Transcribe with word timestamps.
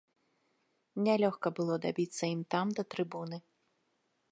Нялёгка 1.07 1.47
было 1.59 1.75
дабіцца 1.85 2.23
ім 2.35 2.41
там 2.55 2.67
да 2.79 2.89
трыбуны. 2.95 3.37